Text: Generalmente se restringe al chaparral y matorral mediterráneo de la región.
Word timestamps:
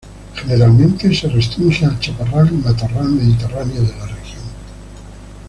Generalmente 0.33 1.13
se 1.13 1.27
restringe 1.29 1.85
al 1.85 1.99
chaparral 1.99 2.49
y 2.51 2.55
matorral 2.57 3.07
mediterráneo 3.11 3.83
de 3.83 3.95
la 3.99 4.07
región. 4.07 4.43